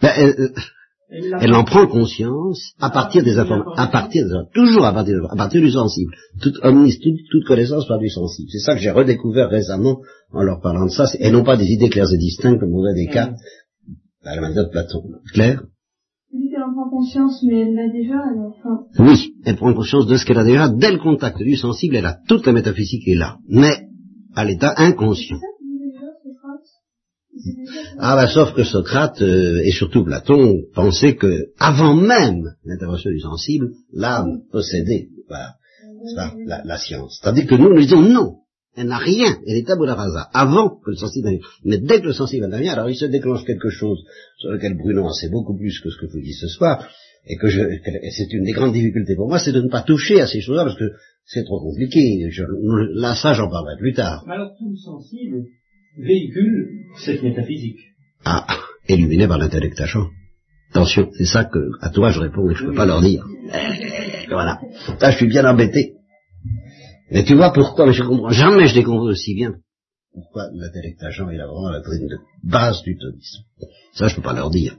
[0.00, 0.48] Ben, euh,
[1.12, 5.60] elle en prend conscience à partir des informations, à partir toujours à partir, à partir
[5.60, 6.12] du sensible.
[6.40, 8.48] Toute, toute, connaissance par du sensible.
[8.50, 10.00] C'est ça que j'ai redécouvert récemment
[10.32, 12.94] en leur parlant de ça, et non pas des idées claires et distinctes comme aurait
[12.94, 13.32] des cas
[14.24, 15.02] à la manière de Platon.
[15.32, 15.62] Claire?
[16.32, 18.54] Elle prend conscience, mais elle l'a déjà, alors,
[18.98, 20.68] Oui, elle prend conscience de ce qu'elle a déjà.
[20.68, 23.36] Dès le contact du sensible, elle a toute la métaphysique est là.
[23.48, 23.88] Mais,
[24.34, 25.38] à l'état inconscient.
[27.98, 33.20] Ah bah sauf que Socrate euh, et surtout Platon pensaient que avant même l'intervention du
[33.20, 35.08] sensible, l'âme possédait.
[35.28, 37.20] la, la, la, science.
[37.22, 38.38] Tandis que nous, nous disons non,
[38.76, 41.50] elle n'a rien, elle est tabula rasa, avant que le sensible n'intervienne.
[41.64, 44.02] Mais dès que le sensible intervient, alors il se déclenche quelque chose
[44.38, 46.86] sur lequel Bruno en sait beaucoup plus que ce que je vous dis ce soir,
[47.26, 50.26] et que, c'est une des grandes difficultés pour moi, c'est de ne pas toucher à
[50.26, 50.90] ces choses-là, parce que
[51.24, 52.28] c'est trop compliqué.
[52.94, 54.24] Là, ça, j'en parlerai plus tard.
[54.28, 55.44] Alors, tout le sensible
[55.98, 57.80] véhicule cette métaphysique.
[58.24, 58.46] Ah,
[58.88, 60.08] illuminé par l'intellect agent.
[60.70, 63.26] Attention, c'est ça que, à toi, je réponds, mais je ne peux pas leur dire.
[64.28, 64.60] voilà.
[65.00, 65.94] Là, je suis bien embêté.
[67.10, 69.54] Mais tu vois pourquoi, mais je comprends jamais je découvre aussi bien
[70.12, 73.44] pourquoi l'intellect agent est vraiment la doctrine de base du thomisme?
[73.94, 74.76] Ça, je peux pas leur dire.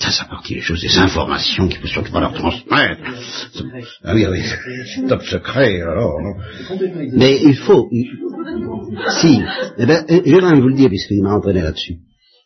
[0.00, 3.02] Ça, ça partie des choses, des informations qu'il faut surtout pas leur transmettre.
[4.04, 4.42] Ah oui, oui,
[5.08, 6.18] top secret, alors.
[7.12, 7.88] Mais il faut,
[9.20, 9.42] si,
[9.78, 11.98] eh ben, je vais même vous le dire, puisqu'il m'a entraîné là-dessus.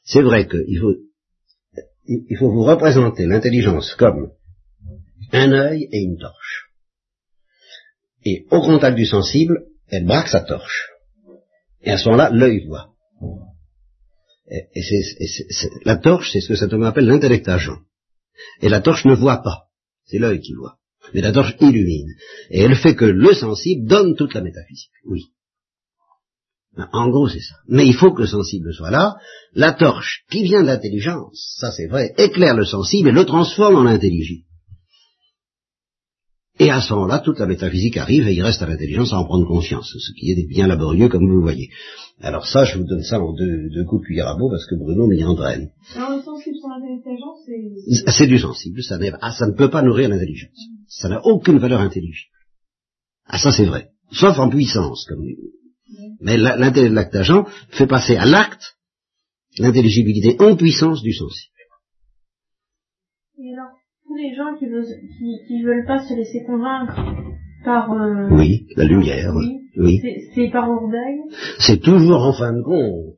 [0.05, 0.95] C'est vrai qu'il faut,
[2.07, 4.31] il faut vous représenter l'intelligence comme
[5.33, 6.71] un œil et une torche.
[8.25, 10.89] Et au contact du sensible, elle braque sa torche.
[11.83, 12.91] Et à ce moment-là, l'œil voit.
[14.53, 14.83] Et,
[15.85, 17.79] la torche, c'est ce que Saint Thomas appelle l'intellect agent.
[18.61, 19.69] Et la torche ne voit pas.
[20.05, 20.77] C'est l'œil qui voit.
[21.15, 22.13] Mais la torche illumine.
[22.51, 24.91] Et elle fait que le sensible donne toute la métaphysique.
[25.07, 25.33] Oui.
[26.93, 27.57] En gros, c'est ça.
[27.67, 29.17] Mais il faut que le sensible soit là.
[29.55, 33.77] La torche, qui vient de l'intelligence, ça c'est vrai, éclaire le sensible et le transforme
[33.77, 34.45] en intelligible.
[36.63, 39.25] Et à ce moment-là, toute la métaphysique arrive et il reste à l'intelligence à en
[39.25, 41.71] prendre conscience, ce qui est bien laborieux comme vous le voyez.
[42.21, 44.77] Alors ça, je vous donne ça en deux, coups de cuillère à peau parce que
[44.77, 45.71] Bruno m'y entraîne.
[45.97, 48.13] Alors le sensible sans l'intelligence, c'est...
[48.13, 50.57] C'est du sensible, ça, ah, ça ne peut pas nourrir l'intelligence.
[50.87, 52.31] Ça n'a aucune valeur intelligible.
[53.27, 53.89] Ah ça c'est vrai.
[54.13, 55.25] Sauf en puissance, comme...
[56.21, 58.77] Mais l'intellect agent fait passer à l'acte
[59.59, 61.53] l'intelligibilité en puissance du sensible
[64.17, 64.85] les gens qui veulent,
[65.47, 66.95] qui, veulent pas se laisser convaincre
[67.65, 67.93] par...
[67.93, 69.35] Euh, oui, la lumière.
[69.77, 70.01] Oui.
[70.35, 71.21] C'est par orgueil.
[71.59, 73.17] C'est toujours en fin de compte.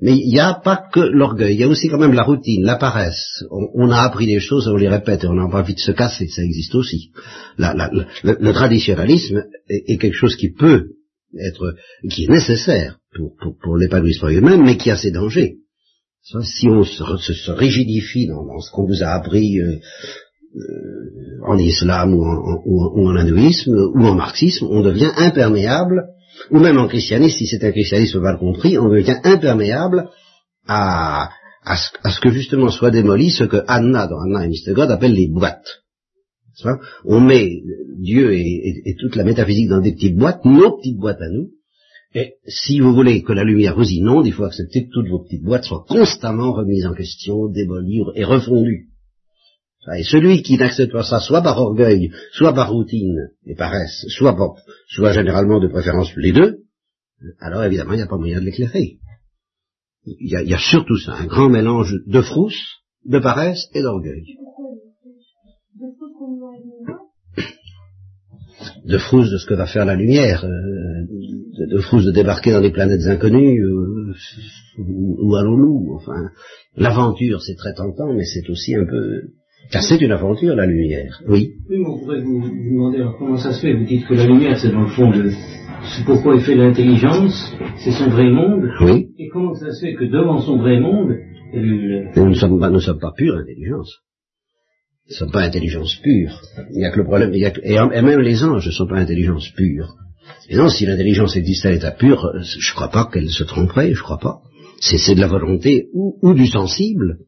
[0.00, 2.62] Mais il n'y a pas que l'orgueil, il y a aussi quand même la routine,
[2.62, 3.44] la paresse.
[3.50, 5.90] On, a appris des choses, on les répète, et on n'a pas envie de se
[5.90, 7.10] casser, ça existe aussi.
[7.58, 10.90] le, traditionnalisme est, quelque chose qui peut
[11.36, 11.74] être,
[12.08, 15.56] qui est nécessaire pour, pour, pour l'épanouissement humain, mais qui a ses dangers
[16.22, 19.76] si on se, rigidifie dans, ce qu'on vous a appris euh,
[20.56, 26.04] euh, en islam ou en, ou, en, hindouisme ou en marxisme, on devient imperméable,
[26.50, 30.08] ou même en christianisme, si c'est un christianisme mal compris, on devient imperméable
[30.66, 31.30] à,
[31.64, 34.74] à, ce, que justement soit démoli ce que Anna, dans Anna et Mr.
[34.74, 35.82] God, appelle les boîtes.
[37.04, 37.62] On met
[38.00, 41.50] Dieu et toute la métaphysique dans des petites boîtes, nos petites boîtes à nous,
[42.14, 45.22] et si vous voulez que la lumière vous inonde, il faut accepter que toutes vos
[45.22, 48.88] petites boîtes soient constamment remises en question, démolies et refondues.
[49.96, 54.36] Et celui qui n'accepte pas ça, soit par orgueil, soit par routine et paresse, soit,
[54.88, 56.58] soit généralement de préférence les deux,
[57.40, 58.98] alors évidemment il n'y a pas moyen de l'éclairer.
[60.04, 64.24] Il y, a, surtout ça, un grand mélange de frousse, de paresse et d'orgueil.
[68.86, 70.44] De frousse de ce que va faire la lumière.
[70.44, 70.97] Euh,
[71.66, 74.14] de frousse de débarquer dans des planètes inconnues, euh,
[74.78, 75.94] où, allons-nous?
[75.94, 76.30] Enfin,
[76.76, 79.22] l'aventure c'est très tentant, mais c'est aussi un peu...
[79.70, 81.52] Car c'est une aventure, la lumière, oui.
[81.68, 84.26] Oui, mais on pourrait vous, demander alors comment ça se fait Vous dites que la
[84.26, 85.30] lumière c'est dans le fond de...
[85.96, 88.68] C'est pourquoi il fait l'intelligence, c'est son vrai monde.
[88.80, 89.08] Oui.
[89.18, 91.16] Et comment ça se fait que devant son vrai monde,
[91.54, 94.02] nous ne sommes pas, nous sommes pas pure intelligence.
[95.06, 96.42] Nous ne sommes pas intelligence pure.
[96.72, 98.86] Il n'y a que le problème, il y a et, même les anges ne sont
[98.86, 99.94] pas intelligence pure.
[100.48, 103.44] Et non, si l'intelligence existait à l'état pur, euh, je ne crois pas qu'elle se
[103.44, 104.40] tromperait, je ne crois pas.
[104.80, 107.18] C'est de la volonté ou, du sensible,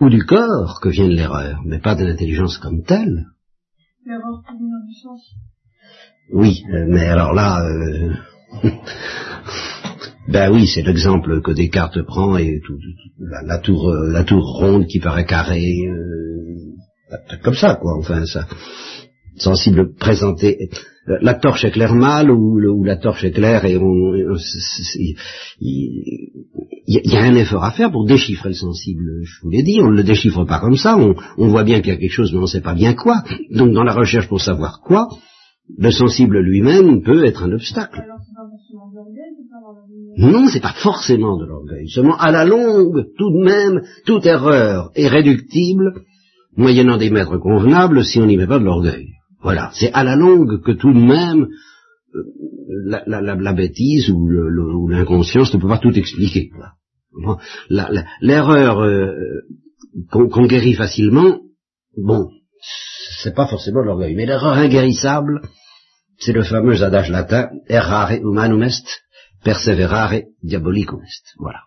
[0.00, 3.26] ou du corps que vient l'erreur, mais pas de l'intelligence comme telle.
[4.06, 4.42] L'erreur
[4.86, 5.20] du sens.
[6.32, 8.14] Oui, euh, mais alors là, euh,
[10.28, 12.78] ben oui, c'est l'exemple que Descartes prend et tout,
[13.18, 15.84] la, tour, la tour ronde qui paraît carrée,
[17.42, 17.98] comme ça, quoi.
[17.98, 18.46] Enfin, ça,
[19.38, 20.70] sensible présenté
[21.20, 23.78] la torche éclaire mal ou, la torche éclaire et
[24.80, 25.16] il
[26.86, 29.20] y, a un effort à faire pour déchiffrer le sensible.
[29.22, 30.96] Je vous l'ai dit, on ne le déchiffre pas comme ça.
[30.96, 33.22] On, voit bien qu'il y a quelque chose, mais on ne sait pas bien quoi.
[33.50, 35.08] Donc, dans la recherche pour savoir quoi,
[35.76, 38.02] le sensible lui-même peut être un obstacle.
[40.16, 41.88] Non, c'est pas forcément de l'orgueil.
[41.88, 46.04] Seulement, à la longue, tout de même, toute erreur est réductible,
[46.56, 49.17] moyennant des maîtres convenables, si on n'y met pas de l'orgueil.
[49.40, 51.48] Voilà, c'est à la longue que tout de même
[52.14, 52.22] euh,
[52.84, 56.50] la, la, la, bêtise ou l'inconscience ne peut pas tout expliquer.
[58.20, 59.14] L'erreur euh,
[60.10, 61.40] qu'on guérit facilement,
[61.96, 62.30] bon,
[63.22, 65.42] c'est pas forcément l'orgueil, mais l'erreur inguérissable,
[66.18, 68.86] C'est le fameux adage latin, errare humanum est,
[69.44, 71.26] perseverare diabolicum est.
[71.38, 71.60] Voilà.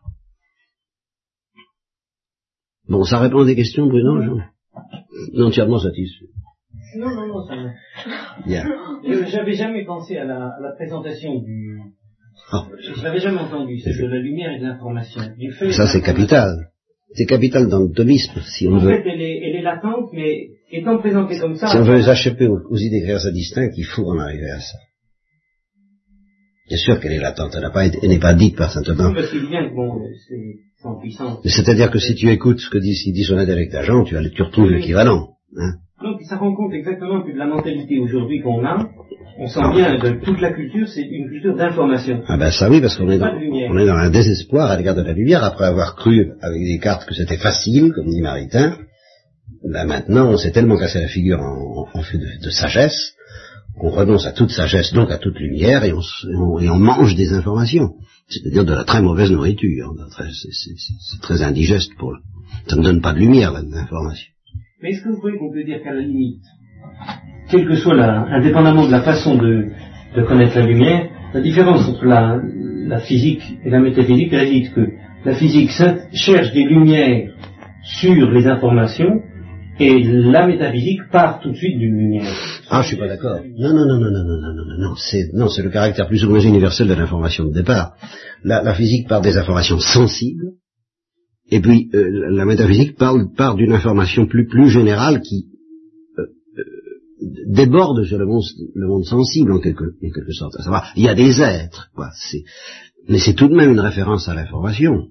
[2.90, 4.22] Bon, ça répond à des questions, Bruno?
[4.22, 5.42] Je...
[5.42, 6.31] Entièrement satisfait.
[6.95, 7.56] Non, non, non, ça
[8.45, 8.65] Bien.
[9.27, 11.80] J'avais jamais pensé à la, à la présentation du...
[12.54, 12.58] Oh.
[12.80, 15.21] Je l'avais jamais entendu, c'est de la lumière et de l'information.
[15.71, 16.71] Ça, c'est capital.
[17.13, 18.89] C'est capital dans le thomisme, si on en veut.
[18.89, 21.67] fait, elle est, elle est latente, mais étant présentée comme ça...
[21.67, 24.60] Si on veut les achever aux, aux idées créances distinctes, il faut en arriver à
[24.60, 24.77] ça.
[26.71, 29.12] Bien sûr qu'elle est latente, elle n'est pas, dite par saint Thomas.
[29.13, 30.08] parce qu'il vient que bon.
[31.43, 34.69] C'est-à-dire que si tu écoutes ce que dit, dit son avec d'agent, tu, tu retrouves
[34.69, 35.32] l'équivalent.
[35.58, 35.73] Hein.
[36.04, 38.90] Donc ça rend compte exactement que de la mentalité aujourd'hui qu'on a,
[39.40, 42.22] on sent bien que toute la culture, c'est une culture d'information.
[42.28, 43.32] Ah ben ça oui, parce qu'on est, dans,
[43.70, 46.80] on est dans un désespoir à l'égard de la lumière, après avoir cru avec des
[46.80, 48.78] cartes que c'était facile, comme dit Maritain.
[49.64, 53.14] Là maintenant, on s'est tellement cassé la figure en, en fait de, de sagesse
[53.80, 57.34] qu'on renonce à toute sagesse, donc à toute lumière, et on, et on mange des
[57.34, 57.94] informations.
[58.28, 59.94] C'est-à-dire de la très mauvaise nourriture.
[60.18, 62.14] C'est très indigeste pour...
[62.68, 64.28] Ça ne donne pas de lumière, l'information.
[64.82, 66.44] Mais est-ce que vous croyez qu'on peut dire qu'à la limite,
[67.50, 69.67] quelle que soit la, indépendamment de la façon de,
[70.15, 72.39] de connaître la lumière, la différence entre la,
[72.88, 74.88] la physique et la métaphysique réside que
[75.24, 75.70] la physique
[76.13, 77.32] cherche des lumières
[77.84, 79.22] sur les informations
[79.80, 82.34] et la métaphysique part tout de suite d'une lumière.
[82.70, 83.39] Ah, je suis pas d'accord.
[83.58, 86.24] Non, non, non, non, non, non, non, non, non, c'est, non, c'est le caractère plus
[86.26, 87.94] ou moins universel de l'information de départ.
[88.44, 90.54] La, la, physique part des informations sensibles,
[91.52, 95.48] et puis euh, la métaphysique parle, part d'une information plus, plus générale qui
[96.18, 100.56] euh, euh, déborde sur le monde, le monde sensible en quelque, en quelque sorte.
[100.58, 102.10] À savoir, il y a des êtres, quoi.
[103.10, 105.10] Mais c'est tout de même une référence à l'information.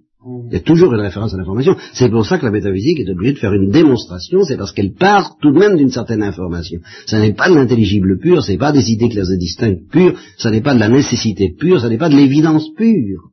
[0.48, 1.76] Il y a toujours une référence à l'information.
[1.94, 4.92] C'est pour ça que la métaphysique est obligée de faire une démonstration, c'est parce qu'elle
[4.92, 6.80] part tout de même d'une certaine information.
[7.06, 10.18] Ce n'est pas de l'intelligible pur, ce n'est pas des idées claires et distinctes pures,
[10.36, 13.30] ce n'est pas de la nécessité pure, ce n'est pas de l'évidence pure.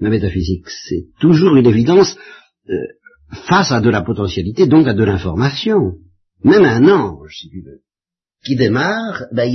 [0.00, 2.16] La métaphysique, c'est toujours une évidence
[2.68, 2.74] euh,
[3.48, 5.94] face à de la potentialité, donc à de l'information.
[6.42, 7.82] Même un ange, si tu veux,
[8.44, 9.50] qui démarre, ben,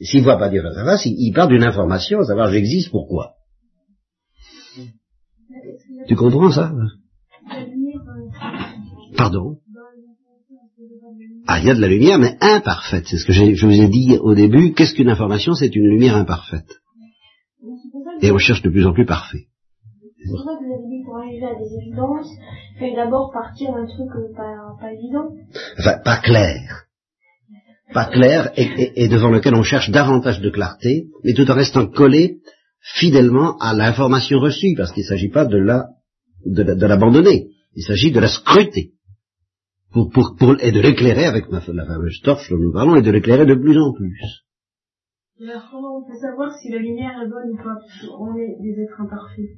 [0.00, 2.90] s'il ne voit pas Dieu face à face, il part d'une information, à savoir j'existe,
[2.90, 3.34] pourquoi
[6.06, 6.72] tu comprends ça?
[9.16, 9.58] Pardon?
[11.46, 13.04] Ah, il y a de la lumière, mais imparfaite.
[13.06, 14.72] C'est ce que je vous ai dit au début.
[14.72, 15.54] Qu'est-ce qu'une information?
[15.54, 16.80] C'est une lumière imparfaite.
[18.20, 19.47] Et on cherche de plus en plus parfait.
[20.18, 22.28] C'est pour ça que vous avez dit pour arriver à des évidences,
[22.74, 25.30] il fallait d'abord partir d'un truc euh, pas, pas évident.
[25.78, 26.86] Enfin, pas clair.
[27.94, 31.86] Pas clair et, et, devant lequel on cherche davantage de clarté, mais tout en restant
[31.86, 32.40] collé
[32.80, 35.86] fidèlement à l'information reçue, parce qu'il ne s'agit pas de la
[36.44, 37.48] de l'abandonner.
[37.74, 38.92] Il s'agit de la scruter.
[39.92, 43.02] Pour, pour, pour, et de l'éclairer avec ma, la fameuse torche dont nous parlons, et
[43.02, 44.20] de l'éclairer de plus en plus.
[45.40, 47.78] alors comment on peut savoir si la lumière est bonne ou pas?
[48.18, 49.56] On est des êtres imparfaits.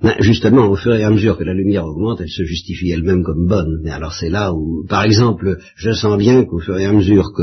[0.00, 3.24] Ben, justement, au fur et à mesure que la lumière augmente, elle se justifie elle-même
[3.24, 3.80] comme bonne.
[3.82, 7.32] Mais alors c'est là où, par exemple, je sens bien qu'au fur et à mesure
[7.36, 7.42] que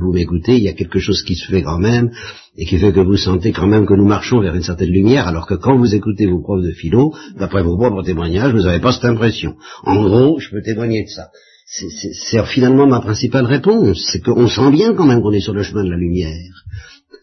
[0.00, 2.10] vous m'écoutez, il y a quelque chose qui se fait quand même,
[2.56, 5.28] et qui fait que vous sentez quand même que nous marchons vers une certaine lumière,
[5.28, 8.80] alors que quand vous écoutez vos profs de philo, d'après vos propres témoignages, vous n'avez
[8.80, 9.54] pas cette impression.
[9.84, 11.28] En gros, je peux témoigner de ça.
[11.68, 15.62] C'est finalement ma principale réponse, c'est qu'on sent bien quand même qu'on est sur le
[15.62, 16.64] chemin de la lumière,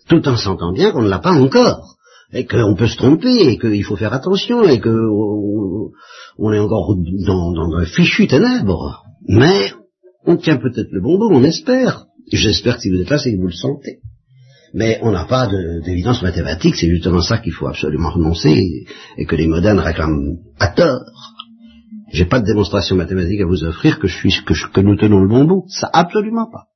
[0.07, 1.97] tout en sentant bien qu'on ne l'a pas encore
[2.33, 5.91] et qu'on peut se tromper, et qu'il faut faire attention, et qu'on
[6.37, 9.03] on est encore dans, un fichu ténèbres.
[9.27, 9.71] Mais
[10.25, 12.05] on tient peut-être le bon bout, on espère.
[12.31, 13.99] J'espère que si vous êtes là, c'est que vous le sentez.
[14.73, 15.47] Mais on n'a pas
[15.85, 18.85] d'évidence mathématique, c'est justement ça qu'il faut absolument renoncer,
[19.17, 21.03] et, que les modernes réclament à tort.
[22.11, 25.19] J'ai pas de démonstration mathématique à vous offrir que, je suis, que, que nous tenons
[25.19, 25.65] le bon bout.
[25.67, 26.72] Ça, absolument pas.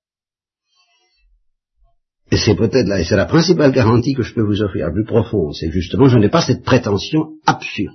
[2.31, 4.91] Et c'est peut-être là, et c'est la principale garantie que je peux vous offrir, la
[4.91, 7.93] plus profonde, c'est justement, je n'ai pas cette prétention absurde.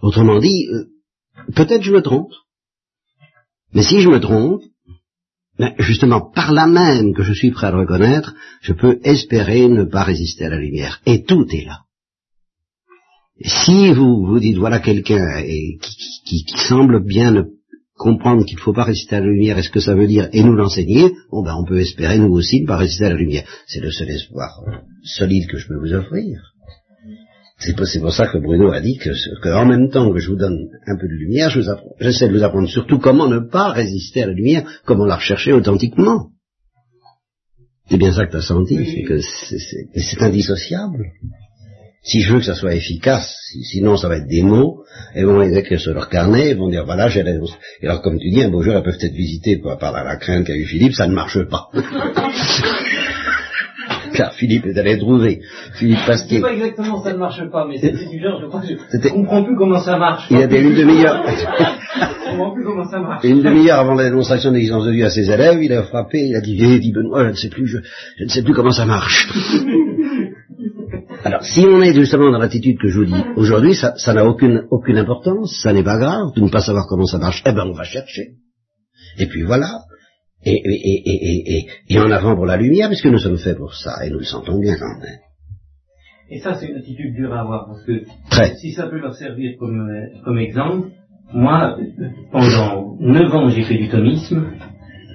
[0.00, 0.86] Autrement dit, euh,
[1.54, 2.32] peut-être je me trompe,
[3.72, 4.62] mais si je me trompe,
[5.58, 9.68] ben, justement par là même que je suis prêt à le reconnaître, je peux espérer
[9.68, 11.00] ne pas résister à la lumière.
[11.06, 11.82] Et tout est là.
[13.44, 17.42] Si vous vous dites voilà quelqu'un qui, semble bien ne
[18.02, 20.28] comprendre qu'il ne faut pas résister à la lumière et ce que ça veut dire
[20.32, 23.14] et nous l'enseigner, bon ben on peut espérer nous aussi ne pas résister à la
[23.14, 23.44] lumière.
[23.68, 24.60] C'est le seul espoir
[25.04, 26.52] solide que je peux vous offrir.
[27.58, 29.10] C'est pour, ça que Bruno a dit que,
[29.54, 31.48] en même temps que je vous donne un peu de lumière,
[32.00, 35.52] j'essaie de vous apprendre surtout comment ne pas résister à la lumière, comment la rechercher
[35.52, 36.30] authentiquement.
[37.88, 41.04] C'est bien ça que tu as senti, c'est que c'est indissociable.
[42.04, 43.32] Si je veux que ça soit efficace,
[43.62, 44.82] sinon ça va être des mots,
[45.14, 47.38] elles vont les écrire sur leur carnet, elles vont dire voilà j'ai les...
[47.80, 50.16] Et alors comme tu dis, un beau jour elles peuvent être visitées par, par la,
[50.16, 51.68] crainte qu'a eu Philippe, ça ne marche pas.
[54.14, 55.42] Car Philippe est allé trouver.
[55.74, 56.38] Philippe Pasquier.
[56.38, 59.08] C'est pas exactement ça ne marche pas, mais c'est du genre, je crois que je
[59.08, 60.26] comprends plus comment ça marche.
[60.30, 61.24] Il y avait une demi-heure.
[61.26, 63.24] je comprends plus comment ça marche.
[63.24, 66.18] Une demi-heure avant la démonstration de l'existence de Dieu à ses élèves, il a frappé,
[66.18, 67.78] il a dit, eh, dit Benoît, je ne sais plus, je,
[68.18, 69.28] je ne sais plus comment ça marche.
[71.24, 74.64] Alors, si on est justement dans l'attitude que je vous dis aujourd'hui, ça n'a aucune,
[74.70, 77.42] aucune importance, ça n'est pas grave de ne pas savoir comment ça marche.
[77.46, 78.32] Eh ben, on va chercher.
[79.18, 79.68] Et puis voilà.
[80.44, 84.04] Et, et, et, et, en avant pour la lumière, puisque nous sommes faits pour ça,
[84.04, 85.18] et nous le sentons bien quand même.
[86.30, 88.02] Et ça, c'est une attitude dure à avoir, parce que
[88.56, 89.88] si ça peut leur servir comme,
[90.24, 90.88] comme exemple,
[91.32, 91.78] moi,
[92.32, 94.48] pendant neuf ans, j'ai fait du thomisme.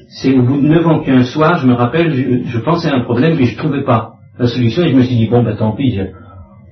[0.09, 2.95] C'est au bout de neuf ans qu'un soir, je me rappelle, je, je pensais à
[2.95, 5.43] un problème, mais je ne trouvais pas la solution et je me suis dit, bon,
[5.43, 5.99] ben tant pis,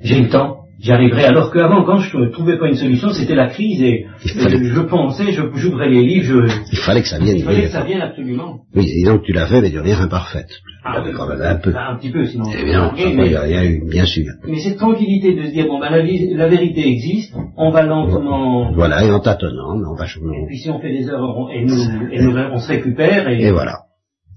[0.02, 1.26] j'ai le temps, j'y arriverai.
[1.26, 5.32] Alors qu'avant, quand je ne trouvais pas une solution, c'était la crise et, je pensais,
[5.32, 6.58] j'ouvrais les livres, je...
[6.72, 7.38] Il fallait que ça vienne.
[7.38, 8.60] Il fallait que ça vienne absolument.
[8.76, 10.50] Oui, et donc tu l'as fait, mais d'une manière imparfaite.
[10.84, 11.72] Ah, quand même un peu.
[11.72, 12.46] Ben, un petit peu, sinon.
[12.46, 14.26] C'est bien, il y a eu, bien sûr.
[14.48, 18.72] Mais cette tranquillité de se dire, bon, ben la, la vérité existe, on va lentement...
[18.74, 20.06] Voilà, et en tâtonnant, on va...
[20.06, 23.42] Et puis si on fait des erreurs, et nous, et nous, on se récupère et...
[23.42, 23.80] Et voilà.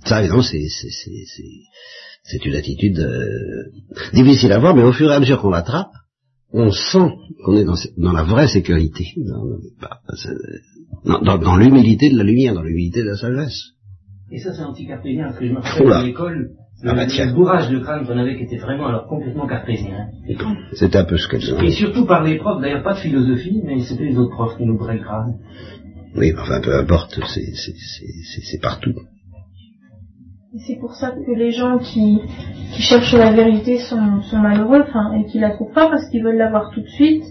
[0.05, 0.63] Ça, évidemment, c'est
[2.29, 3.71] c'est une attitude euh,
[4.13, 5.91] difficile à voir, mais au fur et à mesure qu'on l'attrape,
[6.53, 7.11] on sent
[7.45, 9.07] qu'on est dans, la vraie sécurité,
[11.05, 13.73] dans, l'humilité de la lumière, dans l'humilité de la sagesse.
[14.31, 16.51] Et ça, c'est anti-cartésien, parce que je me rappelle à l'école,
[16.83, 20.11] le, ah bah bourrage de crâne qu'on avait qui était vraiment alors complètement cartésien.
[20.75, 21.61] C'était un peu ce qu'elles ont.
[21.61, 24.65] Et surtout par les profs, d'ailleurs pas de philosophie, mais c'était les autres profs qui
[24.65, 25.39] nous bourraient le crâne.
[26.15, 28.95] Oui, enfin peu importe, c'est partout.
[30.57, 32.21] C'est pour ça que les gens qui,
[32.75, 36.23] qui cherchent la vérité sont, sont malheureux, enfin, et qui la trouvent pas parce qu'ils
[36.23, 37.23] veulent l'avoir tout de suite.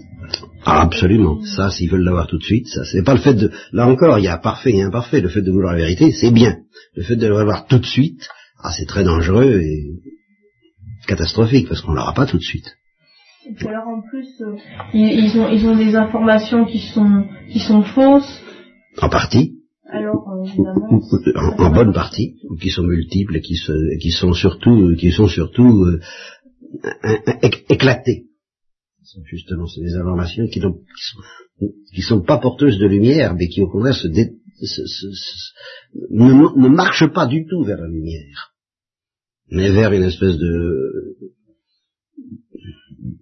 [0.64, 1.40] Ah, absolument.
[1.42, 4.18] Ça, s'ils veulent l'avoir tout de suite, ça, c'est pas le fait de, là encore,
[4.18, 5.20] il y a parfait et imparfait.
[5.20, 6.58] Le fait de vouloir la vérité, c'est bien.
[6.94, 8.28] Le fait de l'avoir tout de suite,
[8.62, 10.00] ah, c'est très dangereux et
[11.08, 12.76] catastrophique parce qu'on l'aura pas tout de suite.
[13.48, 14.56] Et puis alors en plus, euh,
[14.92, 18.42] ils, ont, ils ont des informations qui sont, qui sont fausses.
[19.00, 19.57] En partie.
[19.90, 20.44] Alors, euh,
[21.58, 23.58] en, bonne partie, qui sont multiples et qui,
[24.00, 26.00] qui sont surtout, qui sont surtout euh,
[27.70, 28.26] éclatées.
[29.24, 30.78] Justement, c'est des informations qui, sont,
[31.94, 34.30] qui sont pas porteuses de lumière, mais qui au contraire se, ne,
[36.10, 38.52] ne marchent pas du tout vers la lumière,
[39.50, 41.16] mais vers une espèce de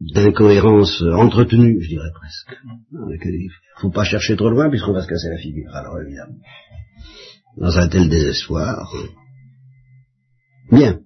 [0.00, 2.58] d'incohérence entretenue, je dirais presque.
[2.92, 5.74] Il faut pas chercher trop loin puisqu'on va se casser la figure.
[5.74, 6.38] Alors évidemment,
[7.56, 8.92] dans un tel désespoir.
[10.70, 11.00] Bien.